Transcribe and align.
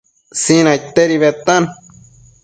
Sinaidtedi 0.43 1.19
bedtan 1.23 1.69